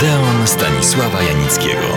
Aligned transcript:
Odeon 0.00 0.46
Stanisława 0.46 1.22
Janickiego. 1.22 1.96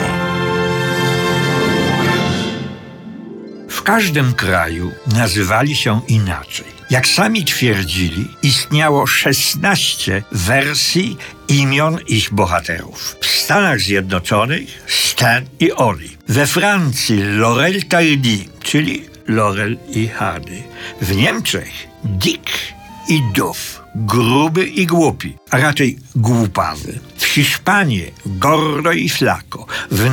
W 3.69 3.83
każdym 3.83 4.33
kraju 4.33 4.91
nazywali 5.15 5.75
się 5.75 6.01
inaczej. 6.07 6.65
Jak 6.89 7.07
sami 7.07 7.45
twierdzili, 7.45 8.27
istniało 8.41 9.07
16 9.07 10.23
wersji 10.31 11.17
imion 11.47 11.99
ich 12.07 12.33
bohaterów. 12.33 13.15
W 13.21 13.25
Stanach 13.25 13.79
Zjednoczonych 13.79 14.83
Stan 14.87 15.45
i 15.59 15.71
Oli. 15.71 16.17
We 16.27 16.47
Francji 16.47 17.23
Laurel 17.23 17.83
Tardy, 17.83 18.37
czyli 18.63 19.05
Laurel 19.27 19.77
i 19.89 20.07
Hardy. 20.07 20.63
W 21.01 21.15
Niemczech 21.15 21.71
Dick 22.03 22.49
i 23.09 23.21
Duff, 23.35 23.81
gruby 23.95 24.65
i 24.65 24.85
głupi, 24.85 25.37
a 25.51 25.57
raczej 25.57 25.97
głupawy. 26.15 26.99
W 27.33 27.35
Hiszpanii 27.35 28.13
Gordo 28.25 28.91
i 28.91 29.09
Flaco, 29.09 29.65
w, 29.91 30.09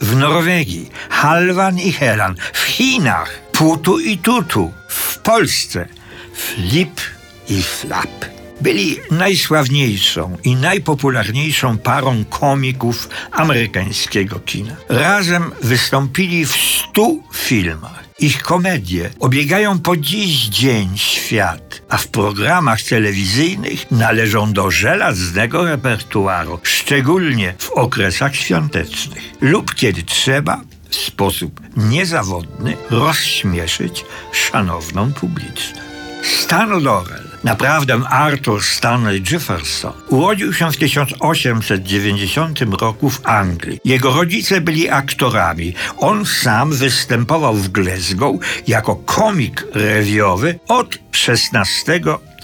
w 0.00 0.16
Norwegii 0.16 0.90
Halvan 1.10 1.78
i 1.78 1.92
Helan, 1.92 2.36
w 2.52 2.62
Chinach 2.62 3.40
Putu 3.52 4.00
i 4.00 4.18
Tutu, 4.18 4.72
w 4.88 5.18
Polsce 5.18 5.88
Flip 6.34 7.00
i 7.48 7.62
Flap. 7.62 8.24
Byli 8.60 8.96
najsławniejszą 9.10 10.36
i 10.44 10.56
najpopularniejszą 10.56 11.78
parą 11.78 12.24
komików 12.24 13.08
amerykańskiego 13.32 14.40
kina. 14.40 14.76
Razem 14.88 15.52
wystąpili 15.62 16.46
w 16.46 16.56
stu 16.56 17.22
filmach. 17.34 18.09
Ich 18.22 18.42
komedie 18.42 19.10
obiegają 19.20 19.78
po 19.78 19.96
dziś 19.96 20.48
dzień 20.48 20.98
świat, 20.98 21.82
a 21.88 21.96
w 21.96 22.08
programach 22.08 22.82
telewizyjnych 22.82 23.90
należą 23.90 24.52
do 24.52 24.70
żelaznego 24.70 25.64
repertuaru, 25.64 26.60
szczególnie 26.62 27.54
w 27.58 27.70
okresach 27.70 28.36
świątecznych 28.36 29.22
lub 29.40 29.74
kiedy 29.74 30.02
trzeba 30.02 30.60
w 30.88 30.96
sposób 30.96 31.60
niezawodny 31.76 32.76
rozśmieszyć 32.90 34.04
szanowną 34.32 35.12
publiczność. 35.12 35.80
Stan 36.22 36.82
Laurel, 36.82 37.29
naprawdę 37.44 37.94
Arthur 38.10 38.64
Stanley 38.64 39.22
Jefferson, 39.32 39.92
urodził 40.08 40.52
się 40.52 40.72
w 40.72 40.76
1890 40.76 42.60
roku 42.80 43.10
w 43.10 43.26
Anglii. 43.26 43.80
Jego 43.84 44.12
rodzice 44.12 44.60
byli 44.60 44.90
aktorami. 44.90 45.74
On 45.96 46.26
sam 46.26 46.72
występował 46.72 47.54
w 47.54 47.68
Glasgow 47.68 48.36
jako 48.66 48.96
komik 48.96 49.66
rewiowy 49.74 50.58
od 50.68 50.98
16 51.12 52.00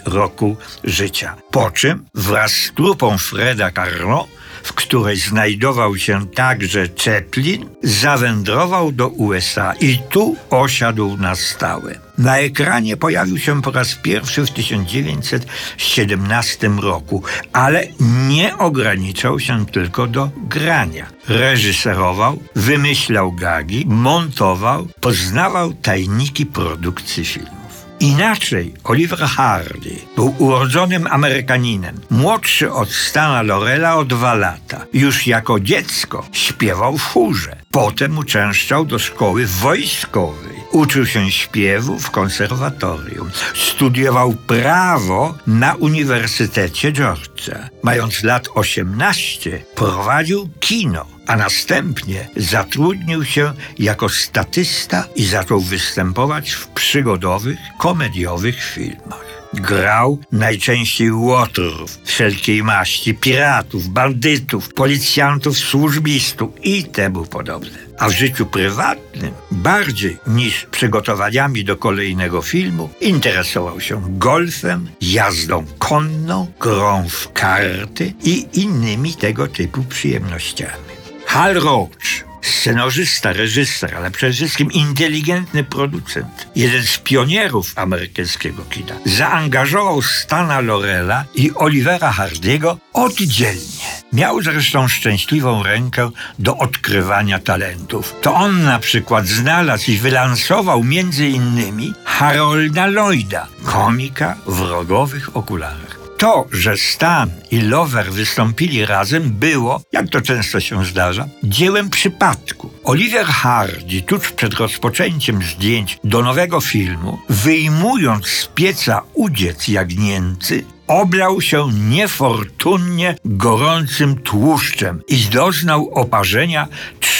roku 0.06 0.56
życia. 0.84 1.34
Po 1.50 1.70
czym 1.70 2.04
wraz 2.14 2.52
z 2.52 2.72
trupą 2.72 3.18
Freda 3.18 3.70
Carlo 3.70 4.26
w 4.66 4.72
której 4.72 5.16
znajdował 5.16 5.96
się 5.96 6.26
także 6.26 6.88
Chaplin, 7.04 7.68
zawędrował 7.82 8.92
do 8.92 9.08
USA 9.08 9.74
i 9.80 9.98
tu 10.10 10.36
osiadł 10.50 11.16
na 11.16 11.34
stałe. 11.34 12.05
Na 12.18 12.38
ekranie 12.38 12.96
pojawił 12.96 13.38
się 13.38 13.62
po 13.62 13.70
raz 13.70 13.94
pierwszy 13.94 14.46
w 14.46 14.50
1917 14.50 16.68
roku, 16.68 17.22
ale 17.52 17.86
nie 18.28 18.58
ograniczał 18.58 19.40
się 19.40 19.66
tylko 19.66 20.06
do 20.06 20.30
grania. 20.36 21.06
Reżyserował, 21.28 22.42
wymyślał 22.54 23.32
gagi, 23.32 23.84
montował, 23.86 24.88
poznawał 25.00 25.72
tajniki 25.72 26.46
produkcji 26.46 27.24
filmu. 27.24 27.66
Inaczej 28.00 28.74
Oliver 28.84 29.18
Hardy 29.18 29.96
był 30.16 30.34
urodzonym 30.38 31.06
Amerykaninem, 31.06 32.00
młodszy 32.10 32.72
od 32.72 32.90
Stana 32.90 33.42
Lorela 33.42 33.96
o 33.96 34.04
dwa 34.04 34.34
lata. 34.34 34.86
Już 34.92 35.26
jako 35.26 35.60
dziecko 35.60 36.26
śpiewał 36.32 36.98
w 36.98 37.02
chórze. 37.02 37.56
Potem 37.70 38.18
uczęszczał 38.18 38.84
do 38.84 38.98
szkoły 38.98 39.46
wojskowej. 39.46 40.56
Uczył 40.72 41.06
się 41.06 41.30
śpiewu 41.30 41.98
w 41.98 42.10
konserwatorium. 42.10 43.30
Studiował 43.54 44.34
prawo 44.34 45.34
na 45.46 45.74
Uniwersytecie 45.74 46.92
Georgia. 46.92 47.68
Mając 47.82 48.22
lat 48.22 48.48
18, 48.54 49.64
prowadził 49.74 50.48
kino 50.60 51.16
a 51.26 51.36
następnie 51.36 52.28
zatrudnił 52.36 53.24
się 53.24 53.52
jako 53.78 54.08
statysta 54.08 55.04
i 55.16 55.24
zaczął 55.24 55.60
występować 55.60 56.52
w 56.52 56.66
przygodowych, 56.66 57.58
komediowych 57.78 58.64
filmach. 58.64 59.25
Grał 59.54 60.18
najczęściej 60.32 61.12
łotrów 61.12 61.98
wszelkiej 62.04 62.62
maści, 62.62 63.14
piratów, 63.14 63.88
bandytów, 63.88 64.74
policjantów, 64.74 65.58
służbistów 65.58 66.50
i 66.62 66.84
temu 66.84 67.26
podobne. 67.26 67.86
A 67.98 68.08
w 68.08 68.12
życiu 68.12 68.46
prywatnym, 68.46 69.32
bardziej 69.50 70.16
niż 70.26 70.66
przygotowaniami 70.70 71.64
do 71.64 71.76
kolejnego 71.76 72.42
filmu, 72.42 72.88
interesował 73.00 73.80
się 73.80 74.02
golfem, 74.08 74.90
jazdą 75.00 75.64
konną, 75.78 76.52
grą 76.60 77.08
w 77.08 77.32
karty 77.32 78.12
i 78.24 78.46
innymi 78.52 79.14
tego 79.14 79.46
typu 79.46 79.84
przyjemnościami. 79.84 80.96
Hal 81.26 81.54
Roach, 81.54 82.24
scenarzysta, 82.46 83.32
reżyser, 83.32 83.94
ale 83.94 84.10
przede 84.10 84.32
wszystkim 84.32 84.72
inteligentny 84.72 85.64
producent, 85.64 86.48
jeden 86.56 86.82
z 86.82 86.98
pionierów 86.98 87.72
amerykańskiego 87.76 88.64
kina, 88.70 88.94
zaangażował 89.04 90.02
Stana 90.02 90.60
Lorela 90.60 91.24
i 91.34 91.54
Olivera 91.54 92.12
Hardiego 92.12 92.78
oddzielnie. 92.92 93.86
Miał 94.12 94.42
zresztą 94.42 94.88
szczęśliwą 94.88 95.62
rękę 95.62 96.10
do 96.38 96.56
odkrywania 96.56 97.38
talentów. 97.38 98.14
To 98.22 98.34
on 98.34 98.62
na 98.62 98.78
przykład 98.78 99.26
znalazł 99.26 99.90
i 99.90 99.98
wylansował 99.98 100.84
między 100.84 101.28
innymi 101.28 101.94
Harolda 102.04 102.86
Lloyda, 102.86 103.46
komika 103.64 104.36
w 104.46 104.60
rogowych 104.60 105.36
okularach. 105.36 106.05
To, 106.18 106.46
że 106.52 106.76
Stan 106.76 107.30
i 107.50 107.60
Lover 107.60 108.12
wystąpili 108.12 108.86
razem, 108.86 109.30
było, 109.30 109.80
jak 109.92 110.08
to 110.08 110.20
często 110.20 110.60
się 110.60 110.84
zdarza, 110.84 111.28
dziełem 111.42 111.90
przypadku. 111.90 112.70
Oliver 112.84 113.26
Hardy, 113.26 114.02
tuż 114.02 114.32
przed 114.32 114.54
rozpoczęciem 114.54 115.42
zdjęć 115.42 115.98
do 116.04 116.22
nowego 116.22 116.60
filmu, 116.60 117.18
wyjmując 117.28 118.26
z 118.26 118.46
pieca 118.54 119.02
udziec 119.14 119.68
jagnięcy, 119.68 120.64
oblał 120.86 121.40
się 121.40 121.68
niefortunnie 121.72 123.16
gorącym 123.24 124.18
tłuszczem 124.18 125.02
i 125.08 125.16
doznał 125.24 125.90
oparzenia 125.94 126.68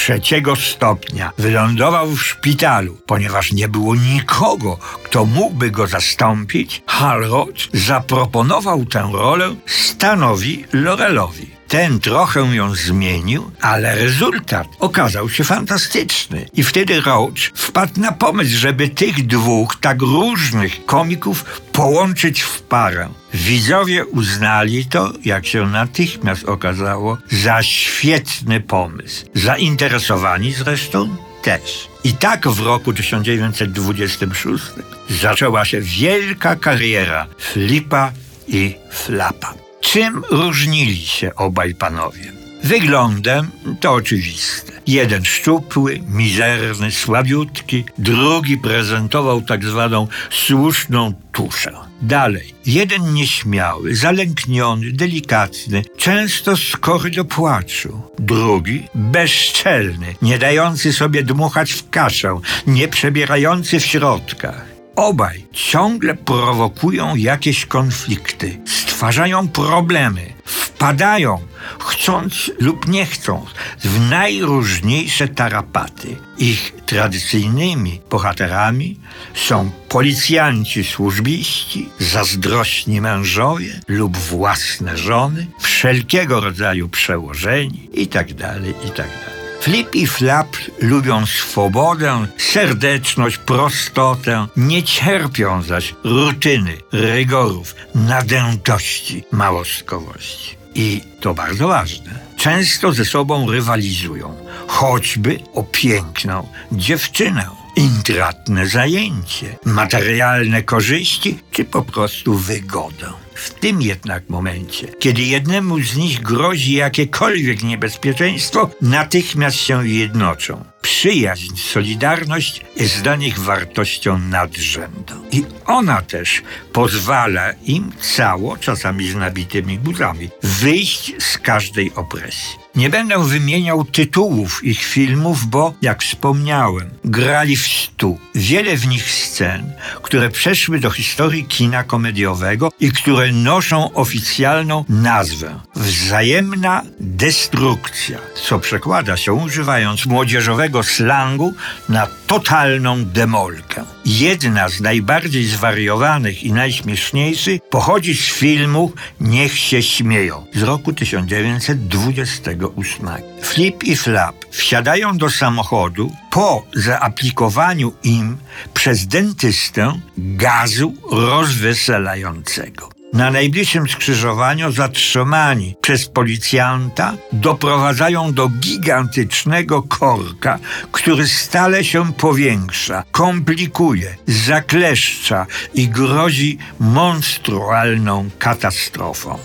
trzeciego 0.07 0.57
stopnia. 0.57 1.33
Wylądował 1.39 2.07
w 2.07 2.23
szpitalu, 2.23 2.97
ponieważ 3.07 3.53
nie 3.53 3.69
było 3.69 3.95
nikogo, 3.95 4.79
kto 5.03 5.25
mógłby 5.25 5.71
go 5.71 5.87
zastąpić. 5.87 6.83
Halrod 6.87 7.69
zaproponował 7.73 8.85
tę 8.85 9.11
rolę 9.13 9.55
Stanowi 9.67 10.65
Lorelowi. 10.73 11.56
Ten 11.69 12.01
trochę 12.01 12.41
ją 12.41 12.75
zmienił, 12.75 13.51
ale 13.61 13.95
rezultat 13.95 14.67
okazał 14.81 15.29
się 15.29 15.45
fantastyczny. 15.45 16.49
I 16.55 16.65
wtedy 16.65 17.01
Roach 17.01 17.53
wpadł 17.55 18.01
na 18.01 18.13
pomysł, 18.13 18.57
żeby 18.57 18.89
tych 18.89 19.27
dwóch 19.27 19.77
tak 19.81 20.03
różnych 20.03 20.87
komików 20.87 21.61
połączyć 21.73 22.41
w 22.41 22.63
parę. 22.63 23.09
Widzowie 23.35 24.07
uznali 24.07 24.87
to, 24.87 25.13
jak 25.25 25.47
się 25.47 25.67
natychmiast 25.67 26.45
okazało, 26.45 27.19
za 27.31 27.63
świetny 27.63 28.61
pomysł. 28.61 29.27
Zainteresowani 29.35 30.53
zresztą 30.53 31.17
też. 31.43 31.89
I 32.05 32.13
tak 32.13 32.49
w 32.49 32.61
roku 32.61 32.93
1926 32.93 34.65
zaczęła 35.11 35.65
się 35.65 35.81
wielka 35.81 36.57
kariera 36.57 37.27
Flipa 37.39 38.13
i 38.49 38.75
Flapa. 38.91 39.66
Czym 39.87 40.23
różnili 40.31 40.97
się 40.97 41.35
obaj 41.35 41.75
panowie? 41.75 42.33
Wyglądem 42.65 43.51
to 43.81 43.93
oczywiste. 43.93 44.73
Jeden 44.87 45.25
szczupły, 45.25 46.01
mizerny, 46.09 46.91
słabiutki, 46.91 47.85
drugi 47.99 48.59
prezentował 48.59 49.43
tak 49.43 49.65
zwaną 49.65 50.09
słuszną 50.31 51.13
tuszę. 51.33 51.73
Dalej, 52.03 52.55
jeden 52.67 53.15
nieśmiały, 53.15 53.95
zalękniony, 53.97 54.93
delikatny, 54.93 55.83
często 55.97 56.57
skory 56.57 57.11
do 57.11 57.25
płaczu. 57.25 58.03
Drugi 58.19 58.89
bezczelny, 58.95 60.15
nie 60.23 60.39
dający 60.39 60.93
sobie 60.93 61.23
dmuchać 61.23 61.73
w 61.73 61.91
kaszę, 61.91 62.41
nie 62.67 62.89
przebierający 62.89 63.81
w 63.81 63.87
środkach. 63.87 64.65
Obaj 64.97 65.47
ciągle 65.53 66.15
prowokują 66.15 67.17
jakieś 67.17 67.67
konflikty, 67.67 68.59
stwarzają 68.97 69.49
problemy, 69.49 70.33
wpadają, 70.45 71.39
chcą 71.79 71.97
chcąc 72.07 72.51
lub 72.61 72.89
nie 72.89 73.07
chcąc, 73.07 73.51
w 73.85 74.11
najróżniejsze 74.11 75.29
tarapaty. 75.29 76.17
Ich 76.39 76.73
tradycyjnymi 76.87 78.01
bohaterami 78.11 78.97
są 79.35 79.71
policjanci 79.89 80.85
służbiści, 80.85 81.89
zazdrośni 81.99 83.01
mężowie 83.01 83.81
lub 83.89 84.17
własne 84.17 84.99
żony, 84.99 85.47
wszelkiego 85.61 86.41
rodzaju 86.41 86.89
przełożeni 86.89 87.91
itd., 87.93 88.61
itd. 88.85 89.36
Flip 89.67 89.95
i 89.95 90.07
Flap 90.07 90.57
lubią 90.81 91.27
swobodę, 91.27 92.27
serdeczność, 92.39 93.39
prostotę, 93.39 94.47
nie 94.57 94.83
cierpią 94.83 95.63
zaś 95.63 95.95
rutyny, 96.05 96.77
rygorów, 96.93 97.75
nadętości, 97.95 99.25
małostkowości. 99.33 100.57
I 100.75 101.03
to 101.21 101.35
bardzo 101.35 101.69
ważne. 101.69 102.19
Często 102.37 102.93
ze 102.93 103.05
sobą 103.05 103.51
rywalizują, 103.51 104.37
choćby 104.67 105.39
o 105.55 105.63
piękną 105.63 106.49
dziewczynę 106.73 107.47
intratne 107.77 108.67
zajęcie, 108.67 109.57
materialne 109.65 110.63
korzyści 110.63 111.39
czy 111.51 111.65
po 111.65 111.83
prostu 111.83 112.35
wygodę. 112.35 113.26
W 113.37 113.55
tym 113.55 113.83
jednak 113.83 114.29
momencie, 114.29 114.89
kiedy 114.99 115.23
jednemu 115.23 115.81
z 115.81 115.97
nich 115.97 116.23
grozi 116.23 116.73
jakiekolwiek 116.73 117.63
niebezpieczeństwo, 117.63 118.71
natychmiast 118.83 119.57
się 119.57 119.89
jednoczą. 119.89 120.65
Przyjaźń, 120.83 121.57
solidarność 121.57 122.61
jest 122.77 123.03
dla 123.03 123.17
nich 123.17 123.39
wartością 123.39 124.19
nadrzędną. 124.19 125.23
I 125.33 125.45
ona 125.67 126.03
też 126.03 126.43
pozwala 126.73 127.53
im 127.53 127.93
cało, 128.01 128.57
czasami 128.57 129.09
z 129.09 129.15
nabitymi 129.15 129.79
buzami, 129.79 130.29
wyjść 130.43 131.13
z 131.19 131.39
każdej 131.39 131.93
opresji. 131.95 132.66
Nie 132.77 132.91
będę 132.91 133.25
wymieniał 133.25 133.85
tytułów 133.85 134.65
ich 134.65 134.85
filmów, 134.85 135.47
bo, 135.47 135.75
jak 135.83 136.03
wspomniałem, 136.03 136.91
grali 137.05 137.57
w 137.57 137.67
stu. 137.67 138.19
Wiele 138.35 138.77
w 138.77 138.89
nich 138.89 139.11
scen, 139.11 139.73
które 140.03 140.31
przeszły 140.31 140.81
do 140.81 140.91
historii 140.91 141.45
kina 141.45 141.85
komediowego 141.85 142.73
i 142.81 142.93
które 142.93 143.33
noszą 143.33 143.93
oficjalną 143.93 144.85
nazwę 144.89 145.61
Wzajemna 145.77 146.83
destrukcja, 147.01 148.19
co 148.35 148.59
przekłada 148.59 149.17
się, 149.17 149.33
używając 149.33 150.07
młodzieżowego 150.07 150.83
slangu, 150.83 151.55
na 151.89 152.07
totalną 152.27 153.05
demolkę. 153.05 153.85
Jedna 154.05 154.69
z 154.69 154.81
najbardziej 154.81 155.45
zwariowanych 155.45 156.45
i 156.45 156.53
najśmieszniejszych 156.53 157.61
pochodzi 157.71 158.17
z 158.17 158.25
filmu 158.25 158.93
Niech 159.21 159.59
się 159.59 159.83
śmieją 159.83 160.47
z 160.55 160.63
roku 160.63 160.93
1928. 160.93 163.09
Flip 163.43 163.85
i 163.85 163.97
Flap 163.97 164.37
wsiadają 164.51 165.19
do 165.19 165.31
samochodu 165.31 166.13
po 166.31 166.65
zaaplikowaniu 166.75 167.93
im 168.03 168.37
przez 168.75 169.07
dentystę 169.07 169.93
gazu 170.17 170.95
rozweselającego. 171.11 172.96
Na 173.13 173.31
najbliższym 173.31 173.89
skrzyżowaniu 173.89 174.73
zatrzymani 174.73 175.75
przez 175.81 176.09
policjanta 176.09 177.15
doprowadzają 177.33 178.33
do 178.33 178.49
gigantycznego 178.49 179.83
korka, 179.83 180.59
który 180.93 181.29
stale 181.29 181.85
się 181.85 182.13
powiększa, 182.13 183.05
komplikuje, 183.13 184.17
zakleszcza 184.27 185.47
i 185.75 185.89
grozi 185.89 186.59
monstrualną 186.81 188.31
katastrofą. 188.39 189.39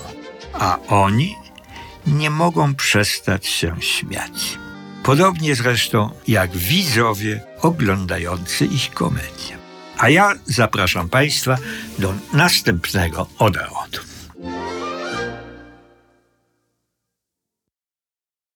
A 0.54 0.78
oni 0.88 1.36
nie 2.08 2.30
mogą 2.30 2.76
przestać 2.76 3.48
się 3.48 3.76
śmiać. 3.80 4.58
Podobnie 5.04 5.56
zresztą 5.56 6.10
jak 6.28 6.52
widzowie 6.58 7.42
oglądający 7.62 8.66
ich 8.66 8.92
komedię. 8.94 9.61
A 10.02 10.10
ja 10.10 10.34
zapraszam 10.46 11.10
Państwa 11.10 11.58
do 12.00 12.14
następnego 12.34 13.28
odrotu. 13.40 14.02